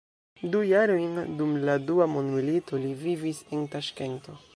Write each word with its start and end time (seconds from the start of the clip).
Du 0.53 0.61
jarojn 0.67 1.19
dum 1.41 1.51
la 1.69 1.75
Dua 1.91 2.07
mondmilito 2.13 2.79
li 2.87 2.95
vivis 3.03 3.43
en 3.59 3.69
Taŝkento. 3.77 4.39